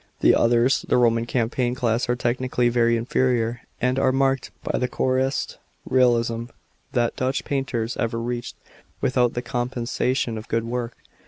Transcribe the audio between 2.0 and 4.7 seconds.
are technically very inferior, and are marked